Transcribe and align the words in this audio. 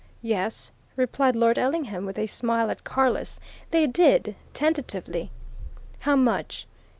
"Yes," 0.23 0.71
replied 0.95 1.35
Lord 1.35 1.59
Ellingham, 1.59 2.07
with 2.07 2.17
a 2.17 2.25
smile 2.25 2.71
at 2.71 2.83
Carless. 2.83 3.39
"They 3.69 3.85
did 3.85 4.33
tentatively." 4.51 5.29
"How 5.99 6.15
much?" 6.15 6.65